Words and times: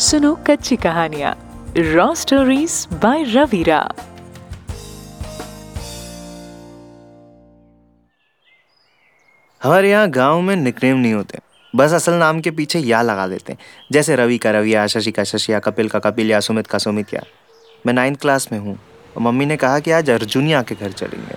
सुनो 0.00 0.34
कच्ची 0.46 0.76
कहानियाँ 0.76 1.32
रॉ 1.76 2.12
स्टोरीज 2.14 2.74
बाय 2.92 3.22
रवीरा 3.24 3.78
हमारे 9.60 9.90
यहाँ 9.90 10.08
गाँव 10.10 10.40
में 10.40 10.54
निकनेम 10.56 10.96
नहीं 10.96 11.12
होते, 11.12 11.38
बस 11.74 11.92
असल 11.92 12.14
नाम 12.14 12.40
के 12.40 12.50
पीछे 12.50 12.78
या 12.78 13.02
लगा 13.02 13.26
देते 13.28 13.52
हैं, 13.52 13.58
जैसे 13.92 14.16
रवि 14.16 14.38
का 14.38 14.50
रविया 14.50 14.86
शशि 14.86 15.10
का 15.10 15.24
शशिया 15.24 15.58
कपिल 15.58 15.88
का 15.88 15.98
कपिल 16.00 16.30
या 16.30 16.40
सुमित 16.40 16.66
का 16.66 16.78
सुमित 16.78 17.14
या। 17.14 17.22
मैं 17.84 17.94
नाइन्थ 17.94 18.20
क्लास 18.20 18.48
में 18.52 18.58
हूँ, 18.58 18.78
और 19.16 19.22
मम्मी 19.22 19.46
ने 19.46 19.56
कहा 19.56 19.78
कि 19.80 19.90
आज 19.90 20.10
अर्जुनिया 20.10 20.62
के 20.62 20.74
घर 20.74 20.92
चलेंगे। 20.92 21.36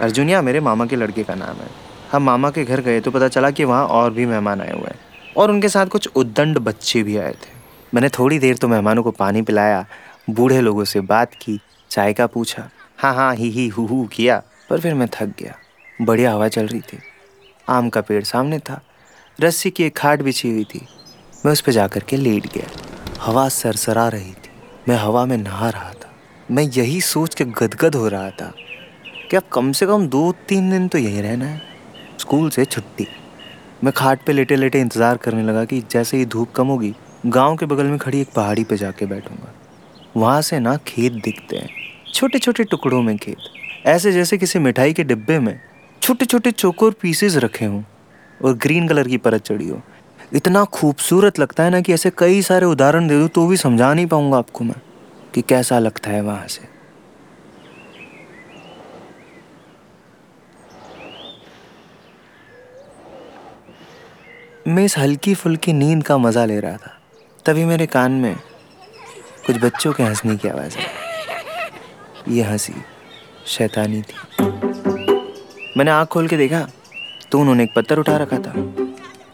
अर्जुनिया 0.00 0.42
मेरे 0.42 0.60
मामा 0.60 0.86
के 0.86 0.96
लड़के 0.96 1.24
का 1.24 1.34
नाम 1.34 1.56
है। 1.56 1.68
हम 2.12 2.22
मामा 2.22 2.50
के 2.50 2.64
घर 2.64 2.80
गए 2.82 3.00
तो 3.00 3.10
पता 3.10 3.28
चला 3.28 3.50
कि 3.50 3.64
वहाँ 3.64 3.84
और 3.88 4.10
भी 4.12 4.26
मेहमान 4.26 4.60
आए 4.60 4.72
हुए 4.72 4.86
हैं, 4.86 4.98
और 5.36 5.50
उनके 5.50 5.68
साथ 5.68 5.86
कुछ 5.88 6.08
उद्दंड 6.16 6.58
बच्चे 6.60 7.02
भी 7.02 7.16
आए 7.16 7.32
थे। 7.34 7.54
मैंने 7.94 8.08
थोड़ी 8.08 8.38
देर 8.38 8.56
तो 8.56 8.68
मेहमानों 8.68 9.02
को 9.02 9.10
पानी 9.10 9.42
पिलाया, 9.42 9.86
बूढ़े 10.30 10.60
लोगों 10.60 10.84
से 10.84 11.00
बात 11.00 11.34
की, 11.34 11.60
चाय 11.90 12.12
का 12.12 12.26
पूछा। 12.26 12.68
हाँ 12.98 13.14
हाँ 13.14 13.34
ही 13.34 13.50
ही, 13.50 13.68
हु 13.68 13.86
हु, 13.86 14.04
किया। 14.06 14.42
पर 14.70 14.80
फिर 14.80 14.94
मैं 14.94 15.08
थक 15.08 15.34
गया। 15.38 15.54
बढ़िया 16.02 16.32
हवा 16.32 16.48
चल 16.48 16.66
रही 16.66 16.80
थी। 16.80 16.98
आम 17.68 17.88
का 17.88 18.00
पेड़ 18.00 18.22
सामने 18.24 18.58
था। 18.58 18.80
रस्सी 19.40 19.70
की 19.70 19.84
एक 19.84 19.96
खाट 19.96 20.22
बिछी 20.22 20.50
हुई 20.50 20.64
थी। 20.64 20.86
मैं 21.46 21.52
उस 21.52 21.60
पर 21.60 21.72
जाकर 21.72 22.00
के 22.00 22.16
लेट 22.16 22.46
गया। 22.46 22.70
हवा 23.20 23.48
सरसरा 23.48 24.08
रही 24.08 24.32
थी। 24.32 24.50
मैं 24.88 24.96
हवा 24.96 25.24
में 25.26 25.36
नहा 25.36 25.70
रहा 25.70 25.92
था। 25.92 26.12
मैं 26.50 26.62
यही 26.62 27.00
सोच 27.00 27.34
के 27.34 27.44
गदगद 27.44 27.94
हो 27.94 28.08
रहा 28.08 28.30
था 28.30 28.52
कि 29.30 29.36
अब 29.36 29.42
कम 29.52 29.72
से 29.72 29.86
कम 29.86 30.06
दो 30.08 30.32
तीन 30.48 30.70
दिन 30.70 30.88
तो 30.88 30.98
यहीं 30.98 31.22
रहना 31.22 31.46
है। 31.46 31.62
स्कूल 32.20 32.50
से 32.50 32.64
छुट्टी। 32.64 33.06
मैं 33.84 33.92
खाट 33.96 34.24
पे 34.26 34.32
लेटे 34.32 34.56
लेटे 34.56 34.80
इंतज़ार 34.80 35.16
करने 35.16 35.42
लगा 35.42 35.64
कि 35.64 35.80
जैसे 35.90 36.16
ही 36.16 36.26
धूप 36.26 36.52
कम 36.52 36.66
होगी 36.66 36.94
गाँव 37.26 37.56
के 37.56 37.66
बगल 37.66 37.84
में 37.84 37.98
खड़ी 37.98 38.20
एक 38.20 38.28
पहाड़ी 38.34 38.64
पे 38.64 38.76
जाके 38.76 39.06
बैठूँगा। 39.06 39.52
वहाँ 40.16 40.42
से 40.42 40.58
ना 40.58 40.76
खेत 40.86 41.12
दिखते 41.14 41.56
हैं 41.56 41.68
छोटे 42.14 42.38
छोटे 42.38 42.64
टुकड़ों 42.64 43.00
में 43.02 43.16
खेत। 43.18 43.86
ऐसे 43.86 44.12
जैसे 44.12 44.38
किसी 44.38 44.58
मिठाई 44.58 44.92
के 44.92 45.04
डिब्बे 45.04 45.38
में 45.38 45.60
छोटे 46.02 46.24
छोटे 46.24 46.50
चोकोर 46.50 46.94
पीसेस 47.02 47.36
रखे 47.36 47.64
हों 47.64 47.82
और 48.40 48.54
ग्रीन 48.54 48.88
कलर 48.88 49.08
की 49.08 49.16
परत 49.16 49.42
चढ़ी 49.42 49.68
हो। 49.68 49.80
इतना 50.34 50.64
खूबसूरत 50.64 51.38
लगता 51.38 51.64
है 51.64 51.70
ना 51.70 51.80
कि 51.80 51.92
ऐसे 51.92 52.10
कई 52.18 52.40
सारे 52.42 52.66
उदाहरण 52.66 53.08
दे 53.08 53.18
दूँ 53.18 53.28
तो 53.28 53.46
भी 53.46 53.56
समझा 53.56 53.92
नहीं 53.94 54.06
पाऊँगा 54.06 54.38
आपको 54.38 54.64
मैं 54.64 54.80
कि 55.34 55.42
कैसा 55.42 55.78
लगता 55.78 56.10
है 56.10 56.20
वहाँ 56.20 56.46
से। 56.48 56.74
मैं 64.66 64.84
इस 64.84 64.98
हल्की 64.98 65.34
फुल्की 65.34 65.72
नींद 65.72 66.02
का 66.02 66.18
मज़ा 66.18 66.44
ले 66.44 66.60
रहा 66.60 66.76
था। 66.76 66.95
तभी 67.46 67.64
मेरे 67.64 67.86
कान 67.86 68.12
में 68.12 68.36
कुछ 69.46 69.56
बच्चों 69.62 69.92
के 69.92 70.02
हंसने 70.02 70.36
की 70.36 70.48
आवाज़ 70.48 70.76
आई। 70.78 72.34
ये 72.34 72.42
हँसी 72.42 72.72
शैतानी 73.46 74.00
थी। 74.02 74.44
मैंने 75.76 75.90
आँख 75.90 76.08
खोल 76.08 76.28
के 76.28 76.36
देखा 76.36 76.60
तो 77.32 77.40
उन्होंने 77.40 77.64
एक 77.64 77.74
पत्थर 77.76 77.98
उठा 77.98 78.16
रखा 78.16 78.38
था। 78.38 78.52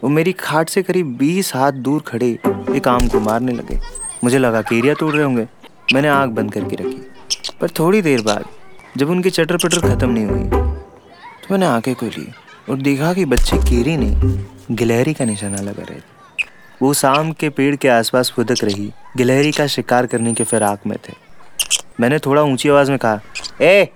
वो 0.03 0.09
मेरी 0.09 0.33
खाट 0.33 0.69
से 0.69 0.83
करीब 0.83 1.15
बीस 1.17 1.53
हाथ 1.55 1.71
दूर 1.81 2.01
खड़े 2.07 2.29
एक 2.75 2.87
आम 2.87 3.07
को 3.07 3.19
मारने 3.21 3.53
लगे। 3.53 3.79
मुझे 4.23 4.37
लगा 4.37 4.61
कि 4.61 4.77
एरिया 4.77 4.93
तोड़ 4.93 5.13
रहे 5.13 5.23
होंगे। 5.23 5.47
मैंने 5.93 6.07
आँख 6.09 6.31
बंद 6.31 6.53
करके 6.53 6.75
रखी। 6.75 7.57
पर 7.61 7.69
थोड़ी 7.79 8.01
देर 8.01 8.21
बाद 8.21 8.45
जब 8.97 9.09
उनकी 9.09 9.29
चटर 9.31 9.57
पटर 9.57 9.89
ख़त्म 9.89 10.09
नहीं 10.09 10.25
हुई 10.25 10.43
तो 10.43 11.47
मैंने 11.51 11.65
आँखें 11.65 11.93
खोली 11.95 12.31
और 12.69 12.81
देखा 12.81 13.13
कि 13.13 13.25
बच्चे 13.25 13.57
कीरी 13.69 13.97
नहीं 13.97 14.75
गिलहरी 14.75 15.13
का 15.13 15.25
निशाना 15.25 15.61
लगा 15.61 15.83
रहे 15.83 15.99
थे। 15.99 16.12
वो 16.83 16.93
शाम 16.93 17.31
के 17.31 17.49
पेड़ 17.49 17.75
के 17.75 17.87
आसपास 17.89 18.31
फुदक 18.35 18.63
रही, 18.63 18.93
गिलहरी 19.17 19.51
का 19.51 19.67
शिकार 19.67 20.05
करने 20.05 20.33
के 20.33 20.43
फिराक 20.43 20.79
में 20.87 20.97
थे। 21.09 21.13
मैंने 21.99 22.19
थोड़ा 22.19 22.43
ऊँची 22.43 22.69
आवाज़ 22.69 22.89
में 22.89 22.99
कहा, 22.99 23.21
ए! 23.61 23.89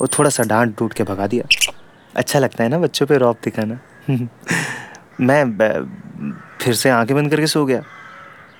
वो 0.00 0.06
थोड़ा 0.06 0.30
सा 0.30 0.42
डांट 0.42 0.78
डूट 0.78 0.92
के 0.92 1.04
भगा 1.04 1.26
दिया। 1.26 1.72
अच्छा 2.16 2.38
लगता 2.38 2.64
है 2.64 2.70
ना 2.70 2.78
बच्चों 2.78 3.06
पे 3.06 3.16
रौब 3.16 3.36
दिखाना। 3.44 3.78
मैं 5.20 5.58
फिर 6.60 6.74
से 6.74 6.90
आँखें 6.90 7.16
बंद 7.16 7.30
करके 7.30 7.46
सो 7.46 7.64
गया। 7.66 7.82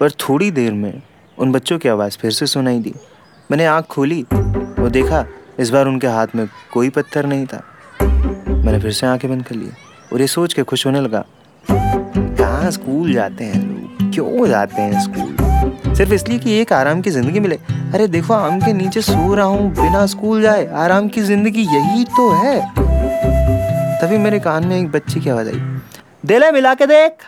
पर 0.00 0.10
थोड़ी 0.10 0.50
देर 0.50 0.72
में 0.72 1.02
उन 1.38 1.52
बच्चों 1.52 1.78
की 1.78 1.88
आवाज़ 1.88 2.18
फिर 2.18 2.30
से 2.30 2.46
सुनाई 2.46 2.78
दी। 2.78 2.94
मैंने 3.50 3.66
आँख 3.66 3.84
खोली 3.84 4.22
वो 4.78 4.88
देखा, 4.88 5.26
इस 5.58 5.70
बार 5.70 5.86
उनके 5.86 6.06
हाथ 6.06 6.26
में 6.34 6.48
कोई 6.72 6.90
पत्थर 6.90 7.26
नहीं 7.26 7.46
था। 7.46 7.64
मैंने 8.48 8.80
फिर 8.80 8.92
से 8.92 9.06
आँखें 9.06 9.30
बंद 9.30 9.46
कर 9.46 9.54
ली। 9.54 9.70
और 10.12 10.20
ये 10.20 10.26
सोच 10.26 10.52
के 10.54 10.62
खुश 10.62 10.86
होने 10.86 11.00
लगा, 11.00 11.24
कहाँ 11.64 12.70
स्कूल 12.70 13.12
जाते 13.12 13.44
हैं 13.44 13.62
लोग? 13.62 14.12
क्यों 14.12 14.46
जाते 14.48 14.82
हैं 14.82 15.00
स्कूल? 15.02 15.94
सिर्फ़ 15.96 16.12
इसलिए 16.14 16.38
कि 16.38 16.52
एक 16.52 16.72
आराम 16.72 17.00
की 17.00 17.10
ज़िंदगी 17.10 17.40
मिले। 17.40 17.56
अरे 17.94 18.06
देखो, 18.08 18.34
आम 18.34 18.60
के 18.60 18.72
नीचे 18.72 19.00
सो 19.02 19.34
रहा 19.34 19.46
हूँ, 19.46 19.70
बिना 19.72 20.04
स्कूल 20.06 20.42
जाए, 20.42 20.66
आराम 20.74 21.08
की 21.08 21.22
ज़िंदगी 21.22 21.62
यही 21.66 22.04
तो 22.06 22.30
है। 22.34 22.60
तभी 24.00 24.18
मेरे 24.18 24.38
कान 24.40 24.66
में 24.66 24.76
एक 24.78 24.90
बच्चे 24.90 25.20
की 25.20 25.30
आवाज़ 25.30 25.48
आई, 25.48 25.60
दिले 26.26 26.50
मिला 26.52 26.74
के 26.74 26.86
देख। 26.86 27.24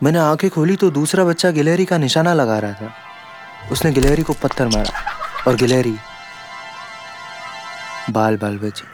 मैंने 0.00 0.18
आँखें 0.18 0.48
खोली 0.50 0.76
तो 0.76 0.90
दूसरा 0.90 1.24
बच्चा 1.24 1.50
गिलहरी 1.50 1.84
का 1.84 1.98
निशाना 1.98 2.34
लगा 2.34 2.58
रहा 2.58 2.72
था। 2.72 2.92
उसने 3.72 3.92
गिलहरी 3.92 4.22
को 4.22 4.32
पत्थर 4.32 4.66
मारा 4.66 4.92
और 5.46 5.56
गिलहरी 5.56 5.94
बाल 8.10 8.36
बाल 8.36 8.58
बची। 8.58 8.84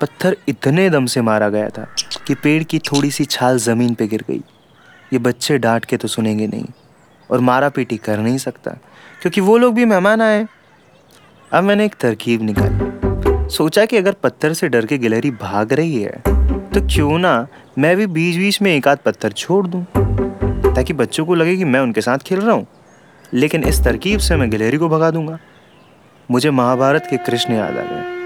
पत्थर 0.00 0.36
इतने 0.48 0.88
दम 0.90 1.06
से 1.06 1.20
मारा 1.22 1.48
गया 1.48 1.68
था 1.68 1.86
कि 2.26 2.34
पेड़ 2.34 2.62
की 2.62 2.78
थोड़ी 2.82 3.10
सी 3.10 3.24
छाल 3.26 3.58
ज़मीन 3.58 3.94
पे 3.94 4.06
गिर 4.06 4.24
गई। 4.28 4.42
ये 5.12 5.18
बच्चे 5.18 5.58
डांट 5.58 5.84
के 5.84 5.96
तो 5.96 6.08
सुनेंगे 6.08 6.46
नहीं 6.46 6.64
और 7.30 7.40
मारा 7.40 7.68
पीटी 7.68 7.96
कर 7.98 8.18
नहीं 8.18 8.38
सकता, 8.38 8.70
क्योंकि 9.22 9.40
वो 9.40 9.56
लोग 9.58 9.74
भी 9.74 9.84
मेहमान 9.84 10.22
आए। 10.22 10.46
अब 11.52 11.64
मैंने 11.64 11.84
एक 11.84 11.94
तरकीब 12.00 12.42
निकाली। 12.42 13.48
सोचा 13.50 13.84
कि 13.84 13.96
अगर 13.96 14.12
पत्थर 14.22 14.52
से 14.52 14.68
डर 14.68 14.86
के 14.86 14.98
गिलहरी 14.98 15.30
भाग 15.32 15.72
रही 15.72 16.02
है 16.02 16.20
तो 16.70 16.80
क्यों 16.86 17.18
ना 17.18 17.46
मैं 17.78 17.96
भी 17.96 18.06
बीच 18.08 18.36
बीच 18.36 18.60
में 18.62 18.70
एक 18.72 18.88
आध 18.88 18.98
पत्थर 18.98 19.32
छोड़ 19.32 19.66
दूँ, 19.66 19.84
ताकि 20.74 20.92
बच्चों 20.92 21.24
को 21.26 21.34
लगे 21.34 21.56
कि 21.56 21.64
मैं 21.64 21.80
उनके 21.80 22.00
साथ 22.00 22.18
खेल 22.18 22.40
रहा 22.40 22.54
हूँ। 22.54 22.66
लेकिन 23.34 23.64
इस 23.64 23.82
तरकीब 23.84 24.20
से 24.20 24.36
मैं 24.36 24.50
गिलहरी 24.50 24.76
को 24.76 24.88
भगा 24.88 25.10
दूँगा। 25.10 25.38
मुझे 26.28 26.50
महाभारत 26.52 27.06
के 27.10 27.16
कृष्ण 27.16 27.54
याद 27.54 27.78
आ 27.78 27.82
गए। 27.82 28.19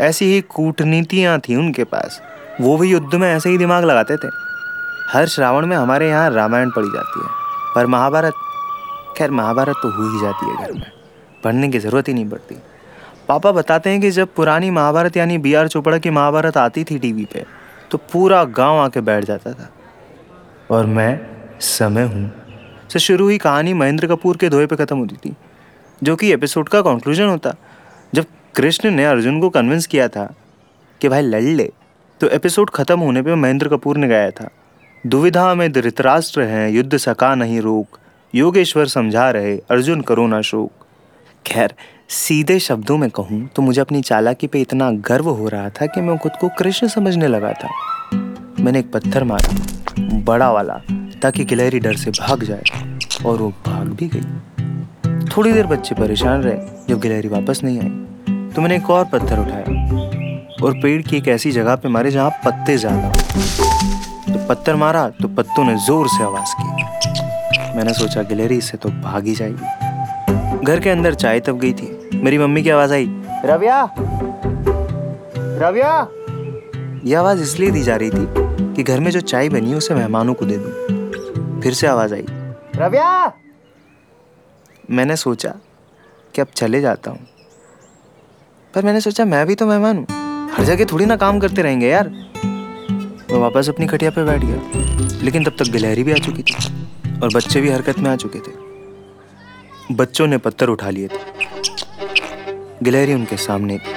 ऐसी 0.00 0.24
ही 0.24 0.40
कूटनीतियाँ 0.40 1.38
थी 1.38 1.56
उनके 1.56 1.84
पास। 1.84 2.20
वो 2.60 2.76
भी 2.78 2.90
युद्ध 2.90 3.14
में 3.14 3.28
ऐसे 3.28 3.50
ही 3.50 3.58
दिमाग 3.58 3.84
लगाते 3.84 4.16
थे। 4.16 4.28
हर 5.10 5.26
श्रावण 5.26 5.66
में 5.66 5.76
हमारे 5.76 6.08
यहाँ 6.08 6.30
रामायण 6.30 6.70
पढ़ी 6.70 6.88
जाती 6.88 7.20
है। 7.20 7.28
पर 7.74 7.86
महाभारत, 7.86 8.34
खैर 9.16 9.30
महाभारत 9.30 9.76
तो 9.82 9.90
हो 9.90 10.10
ही 10.10 10.20
जाती 10.20 10.46
है 10.46 10.56
घर 10.56 10.72
में। 10.72 10.90
पढ़ने 11.44 11.68
की 11.68 11.78
ज़रूरत 11.78 12.08
ही 12.08 12.14
नहीं 12.14 12.28
पड़ती। 12.28 12.56
पापा 13.28 13.52
बताते 13.52 13.90
हैं 13.90 14.00
कि 14.00 14.10
जब 14.10 14.34
पुरानी 14.34 14.70
महाभारत 14.70 15.16
यानी 15.16 15.38
बी 15.38 15.54
आर 15.54 15.68
चोपड़ा 15.68 15.98
की 15.98 16.10
महाभारत 16.10 16.56
आती 16.56 16.84
थी 16.84 16.98
टीवी 16.98 17.24
पे 17.24 17.44
तो 17.90 17.98
पूरा 18.12 18.42
गाँव 18.44 18.78
आके 18.78 19.00
बैठ 19.00 19.24
जाता 19.24 19.52
था। 19.52 19.70
और 20.70 20.86
मैं, 20.86 21.20
समय 21.60 22.02
हूँ, 22.04 22.30
से 22.92 22.98
शुरू 22.98 23.28
ही 23.28 23.38
कहानी 23.38 23.72
महेंद्र 23.74 24.06
कपूर 24.06 24.36
के 24.36 24.48
धोए 24.48 24.66
पे 24.66 24.76
ख़त्म 24.76 24.98
होती 24.98 25.16
थी, 25.16 25.34
जो 26.02 26.16
कि 26.16 26.32
एपिसोड 26.32 26.68
का 26.68 26.80
कंक्लूजन 26.82 27.28
होता। 27.28 27.54
कृष्ण 28.54 28.90
ने 28.90 29.04
अर्जुन 29.04 29.40
को 29.40 29.48
कन्विंस 29.50 29.86
किया 29.86 30.06
था 30.08 30.24
कि 31.00 31.08
भाई 31.08 31.22
लड़ 31.22 31.42
ले। 31.42 31.70
तो 32.20 32.28
एपिसोड 32.28 32.70
खत्म 32.70 32.98
होने 33.00 33.22
पे 33.22 33.34
महेंद्र 33.34 33.68
कपूर 33.68 33.96
ने 33.96 34.08
गाया 34.08 34.30
था, 34.30 34.48
दुविधा 35.04 35.54
में 35.54 35.70
धृतराष्ट्र 35.72 36.42
हैं, 36.42 36.68
युद्ध 36.70 36.96
सका 36.96 37.34
नहीं 37.34 37.60
रोक, 37.60 37.98
योगेश्वर 38.34 38.86
समझा 38.86 39.30
रहे, 39.30 39.56
अर्जुन 39.70 40.00
करो 40.00 40.26
ना 40.26 40.40
शोक। 40.42 40.86
खैर, 41.44 41.74
सीधे 42.08 42.58
शब्दों 42.58 42.96
में 42.98 43.08
कहूँ 43.10 43.48
तो 43.56 43.62
मुझे 43.62 43.80
अपनी 43.80 44.02
चालाकी 44.02 44.46
पे 44.46 44.60
इतना 44.60 44.90
गर्व 44.90 45.28
हो 45.28 45.48
रहा 45.48 45.70
था 45.70 45.86
कि 45.86 46.00
मैं 46.00 46.18
खुद 46.18 46.32
को 46.40 46.48
कृष्ण 46.58 46.88
समझने 46.88 47.28
लगा 47.28 47.52
था। 47.52 47.68
मैंने 48.60 48.78
एक 48.78 48.92
पत्थर 48.92 49.24
मारा, 49.24 50.20
बड़ा 50.24 50.50
वाला, 50.52 50.80
ताकि 51.22 51.44
गिलहरी 51.44 51.78
डर 51.78 51.96
से 51.96 52.10
भाग 52.10 52.44
जाए, 52.44 52.98
और 53.26 53.38
वो 53.38 53.50
भाग 53.66 53.88
भी 53.88 54.10
गई। 54.14 55.26
थोड़ी 55.26 55.52
देर 55.52 55.66
बच्चे 55.66 55.94
परेशान 55.94 56.42
रहे, 56.42 56.86
जब 56.88 57.00
गिलहरी 57.00 57.28
वापस 57.28 57.60
नहीं 57.64 57.80
आई। 57.80 58.06
तो 58.54 58.60
मैंने 58.60 58.76
एक 58.76 58.90
और 58.90 59.04
पत्थर 59.04 59.38
उठाया। 59.38 59.78
और 60.62 60.74
पेड़ 60.82 61.00
की 61.02 61.16
एक 61.16 61.28
ऐसी 61.28 61.50
जगह 61.52 61.76
पे 61.76 61.88
मारे 61.88 62.10
जहाँ 62.10 62.30
पत्ते 62.44 62.76
ज़्यादा 62.78 63.08
तो 64.32 64.46
पत्थर 64.48 64.76
मारा 64.76 65.08
तो 65.12 65.28
पत्तों 65.28 65.64
ने 65.64 65.76
ज़ोर 65.86 66.08
से 66.08 66.24
आवाज़ 66.24 66.54
की। 66.54 67.76
मैंने 67.76 67.92
सोचा, 67.94 68.22
गिलहरी, 68.22 68.56
इससे 68.58 68.76
तो 68.76 68.88
भाग 69.02 69.26
ही 69.26 69.34
जाएगी। 69.34 70.64
घर 70.64 70.80
के 70.80 70.90
अंदर 70.90 71.14
चाय 71.14 71.40
तब 71.40 71.58
गई 71.58 71.72
थी। 71.72 72.20
मेरी 72.24 72.38
मम्मी 72.38 72.62
की 72.62 72.70
आवाज़ 72.70 72.92
आई, 72.92 73.06
रविया! 73.44 73.82
रविया! 75.60 76.08
ये 77.04 77.14
आवाज़ 77.14 77.42
इसलिए 77.42 77.70
दी 77.70 77.82
जा 77.82 77.96
रही 77.96 78.10
थी 78.10 78.74
कि 78.74 78.82
घर 78.82 79.00
में 79.00 79.10
जो 79.10 79.20
चाय 79.22 79.48
बनी 79.48 79.74
उसे 79.74 79.94
मेहमानों 79.94 80.34
को 80.34 80.46
दे 80.46 80.56
दूँ। 80.56 81.60
फिर 81.62 81.74
से 81.74 81.86
आवाज़ 81.86 82.14
आई, 82.14 82.24
रविया! 82.76 83.32
मैंने 84.90 85.16
सोचा 85.16 85.54
कि 86.34 86.40
अब 86.40 86.46
चले 86.56 86.80
जाता 86.80 87.10
हूँ। 87.10 87.26
पर 88.74 88.84
मैंने 88.84 89.00
सोचा 89.00 89.24
मैं 89.24 89.46
भी 89.46 89.54
तो 89.54 89.66
मेहमान 89.66 89.96
हूँ। 89.96 90.06
हर 90.52 90.64
जगह 90.64 90.84
थोड़ी 90.84 91.06
ना 91.06 91.16
काम 91.16 91.38
करते 91.40 91.62
रहेंगे 91.62 91.88
यार। 91.88 92.08
मैं 92.08 93.38
वापस 93.38 93.68
अपनी 93.68 93.86
खटिया 93.86 94.10
पे 94.10 94.24
बैठ 94.24 94.44
गया, 94.44 95.20
लेकिन 95.22 95.44
तब 95.44 95.56
तक 95.58 95.70
गिलहरी 95.72 96.02
भी 96.02 96.12
आ 96.12 96.16
चुकी 96.16 96.42
थी 96.42 96.54
और 97.22 97.34
बच्चे 97.34 97.60
भी 97.60 97.70
हरकत 97.70 97.98
में 97.98 98.10
आ 98.10 98.16
चुके 98.16 98.38
थे। 98.38 99.94
बच्चों 99.94 100.26
ने 100.26 100.38
पत्थर 100.38 100.68
उठा 100.68 100.90
लिए 100.90 101.08
थे। 101.08 101.18
गिलहरी 102.82 103.14
उनके 103.14 103.36
सामने 103.36 103.78
थी। 103.78 103.92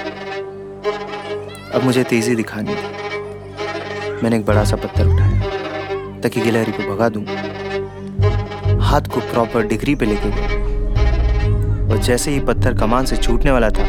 अब 1.74 1.84
मुझे 1.84 2.04
तेज़ी 2.04 2.34
दिखानी 2.34 2.74
थी। 2.74 4.22
मैंने 4.22 4.36
एक 4.36 4.44
बड़ा 4.46 4.64
सा 4.64 4.76
पत्थर 4.76 5.06
उठाया, 5.06 6.20
ताकि 6.20 6.40
गिलहरी 6.40 6.72
को 6.72 6.94
भगा 6.94 7.08
दूँ। 7.08 7.24
हाथ 8.80 9.08
को 9.14 9.20
प्रॉपर 9.22 9.66
डिग्री 9.66 9.94
पे 9.94 10.06
लेके 10.06 10.30
गया। 10.30 10.62
और 11.88 11.98
जैसे 11.98 12.30
ही 12.30 12.40
पत्थर 12.40 12.78
कमान 12.78 13.04
से 13.04 13.16
छूटने 13.16 13.50
वाला 13.50 13.70
था 13.70 13.88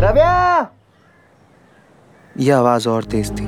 रव्या! 0.00 0.70
यह 2.38 2.56
आवाज़ 2.56 2.88
और 2.88 3.04
तेज 3.04 3.30
थी। 3.30 3.44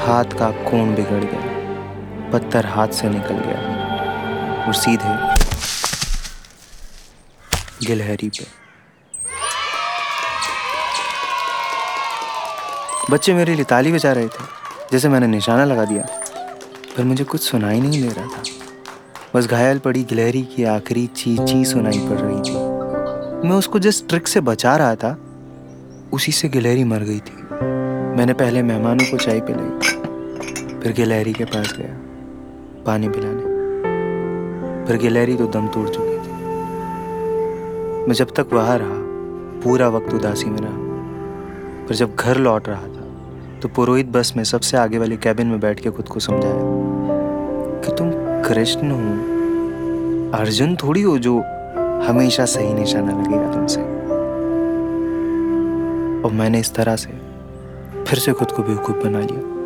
हाथ 0.00 0.24
का 0.24 0.50
कोण 0.50 0.94
बिगड़ 0.94 1.24
गया, 1.24 2.30
पत्थर 2.32 2.66
हाथ 2.66 2.88
से 2.88 3.08
निकल 3.08 3.38
गया 3.38 4.66
और 4.66 4.74
सीधे 4.74 5.14
गिलहरी 7.86 8.28
पे। 8.28 8.46
बच्चे 13.10 13.34
मेरे 13.34 13.54
लिए 13.54 13.64
ताली 13.64 13.92
बजा 13.92 14.12
रहे 14.12 14.28
थे, 14.28 14.44
जैसे 14.92 15.08
मैंने 15.08 15.26
निशाना 15.26 15.64
लगा 15.64 15.84
दिया, 15.84 16.02
पर 16.96 17.04
मुझे 17.04 17.24
कुछ 17.24 17.40
सुनाई 17.40 17.80
नहीं 17.80 18.02
दे 18.02 18.08
रहा 18.08 18.26
था। 18.26 18.42
बस 19.34 19.46
घायल 19.46 19.78
पड़ी 19.78 20.04
गिलहरी 20.04 20.42
की 20.42 20.64
आखिरी 20.64 21.06
ची 21.06 21.36
ची 21.36 21.64
सुनाई 21.64 21.98
पड़ 21.98 22.18
रही 22.18 22.40
थी। 22.40 22.79
मैं 23.40 23.56
उसको 23.56 23.78
जिस 23.78 24.08
ट्रिक 24.08 24.28
से 24.28 24.40
बचा 24.40 24.76
रहा 24.76 24.94
था, 24.94 25.16
उसी 26.12 26.32
से 26.32 26.48
गिलहरी 26.48 26.84
मर 26.84 27.02
गई 27.02 27.18
थी। 27.18 27.36
मैंने 28.16 28.32
पहले 28.32 28.62
मेहमानों 28.62 29.04
को 29.10 29.16
चाय 29.16 29.40
पिलाई, 29.40 30.78
फिर 30.80 30.92
गिलहरी 30.92 31.32
के 31.32 31.44
पास 31.44 31.74
गया, 31.78 31.94
पानी 32.86 33.08
पिलाने। 33.08 33.44
फिर 34.86 34.96
गिलहरी 34.96 35.36
तो 35.36 35.46
दम 35.46 35.68
तोड़ 35.68 35.88
चुकी 35.88 36.16
थी। 36.16 36.32
मैं 38.06 38.14
जब 38.14 38.34
तक 38.36 38.52
वहाँ 38.52 38.78
रहा, 38.78 38.98
पूरा 39.64 39.88
वक्त 39.88 40.14
उदासी 40.14 40.46
में 40.46 40.58
रहा। 40.60 41.86
पर 41.86 41.94
जब 41.94 42.14
घर 42.16 42.36
लौट 42.38 42.68
रहा 42.68 42.82
था 42.82 43.58
तो 43.62 43.68
पुरोहित 43.68 44.06
बस 44.08 44.32
में 44.36 44.44
सबसे 44.44 44.76
आगे 44.76 44.98
वाले 44.98 45.16
कैबिन 45.16 45.46
में 45.46 45.60
बैठ 45.60 45.80
के 45.80 45.90
खुद 45.90 46.08
को 46.08 46.20
समझाया 46.20 46.60
कि 47.80 47.96
तुम 47.98 48.10
कृष्ण 48.44 48.90
हो, 48.90 49.00
अर्जुन 50.38 50.76
थोड़ी 50.76 51.02
हो 51.02 51.16
जो 51.18 51.40
हमेशा 52.06 52.44
सही 52.44 52.74
निशाना 52.74 53.12
लगेगा 53.12 53.54
तुमसे। 53.54 53.80
और 56.22 56.32
मैंने 56.32 56.60
इस 56.60 56.74
तरह 56.74 56.96
से 56.96 57.10
फिर 58.04 58.18
से 58.18 58.32
खुद 58.32 58.50
को 58.50 58.62
बेवकूफ़ 58.62 58.96
बना 58.96 59.20
लिया। 59.20 59.59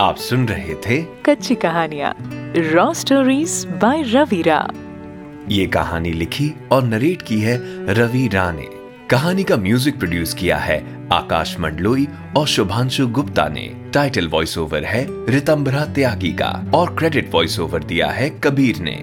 आप 0.00 0.16
सुन 0.16 0.46
रहे 0.48 0.74
थे 0.74 0.96
कच्ची 1.26 1.54
कहानिया 1.54 2.12
रॉ 2.56 2.92
स्टोरीज 2.92 3.64
बाय 3.82 4.02
रवीरा 4.02 4.58
ये 5.48 5.66
कहानी 5.66 6.12
लिखी 6.12 6.50
और 6.72 6.82
नरेट 6.84 7.22
की 7.22 7.40
है 7.40 7.56
रवि 7.94 8.26
रा 8.32 8.50
ने। 8.52 8.66
कहानी 9.10 9.44
का 9.44 9.56
म्यूज़िक 9.56 9.98
प्रोड्यूस 9.98 10.34
किया 10.34 10.56
है 10.56 10.78
आकाश 11.12 11.56
मंडलोई 11.60 12.06
और 12.36 12.46
शुभांशु 12.46 13.06
गुप्ता 13.08 13.48
ने। 13.48 13.66
टाइटल 13.94 14.28
वॉइस 14.28 14.58
ओवर 14.58 14.84
है 14.84 15.06
रितंबरा 15.30 15.84
त्यागी 15.94 16.32
का 16.32 16.50
और 16.74 16.94
क्रेडिट 16.96 17.30
वॉइस 17.34 17.58
ओवर 17.60 17.84
दिया 17.84 18.10
है 18.10 18.30
कबीर 18.44 18.78
ने। 18.78 18.96